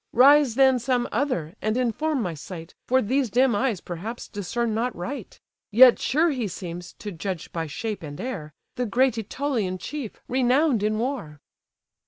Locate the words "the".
8.77-8.87